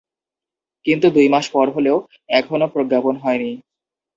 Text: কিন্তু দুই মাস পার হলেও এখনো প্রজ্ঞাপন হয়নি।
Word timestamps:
কিন্তু 0.85 1.07
দুই 1.09 1.27
মাস 1.29 1.45
পার 1.53 1.67
হলেও 1.75 1.97
এখনো 2.31 2.65
প্রজ্ঞাপন 2.67 3.15
হয়নি। 3.23 3.51